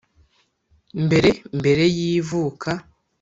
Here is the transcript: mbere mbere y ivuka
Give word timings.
mbere 1.05 1.29
mbere 1.59 1.83
y 1.95 1.97
ivuka 2.11 2.71